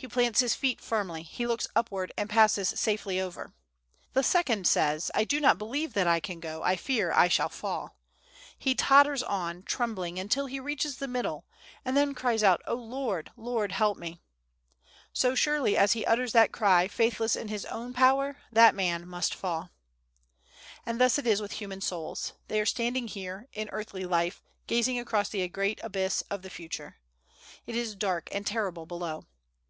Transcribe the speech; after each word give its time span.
He 0.00 0.06
plants 0.06 0.38
his 0.38 0.54
feet 0.54 0.80
firmly; 0.80 1.24
he 1.24 1.44
looks 1.44 1.66
upward, 1.74 2.12
and 2.16 2.30
passes 2.30 2.68
safely 2.68 3.20
over. 3.20 3.52
The 4.12 4.22
second 4.22 4.68
says, 4.68 5.10
"I 5.12 5.24
do 5.24 5.40
not 5.40 5.58
believe 5.58 5.94
that 5.94 6.06
I 6.06 6.20
can 6.20 6.38
go; 6.38 6.62
I 6.62 6.76
fear 6.76 7.10
I 7.10 7.26
shall 7.26 7.48
fall." 7.48 7.96
He 8.56 8.76
totters 8.76 9.24
on, 9.24 9.64
trembling, 9.64 10.16
until 10.20 10.46
he 10.46 10.60
reaches 10.60 10.98
the 10.98 11.08
middle, 11.08 11.46
and 11.84 11.96
then 11.96 12.14
cries 12.14 12.44
out, 12.44 12.62
"O 12.68 12.76
Lord, 12.76 13.32
Lord, 13.36 13.72
help 13.72 13.98
me!" 13.98 14.20
So 15.12 15.34
surely 15.34 15.76
as 15.76 15.94
he 15.94 16.06
utters 16.06 16.30
that 16.32 16.52
cry, 16.52 16.86
faithless 16.86 17.34
in 17.34 17.48
his 17.48 17.64
own 17.64 17.92
power, 17.92 18.36
that 18.52 18.76
man 18.76 19.04
must 19.04 19.34
fall. 19.34 19.70
And 20.86 21.00
thus 21.00 21.18
it 21.18 21.26
is 21.26 21.42
with 21.42 21.50
human 21.54 21.80
souls. 21.80 22.34
They 22.46 22.60
are 22.60 22.66
standing 22.66 23.08
here, 23.08 23.48
in 23.52 23.68
earthly 23.70 24.04
life, 24.04 24.44
gazing 24.68 25.00
across 25.00 25.28
the 25.30 25.48
great 25.48 25.80
abyss 25.82 26.22
of 26.30 26.42
the 26.42 26.50
Future. 26.50 26.98
It 27.66 27.74
is 27.74 27.96
dark 27.96 28.28
and 28.30 28.46
terrible 28.46 28.86
below. 28.86 29.26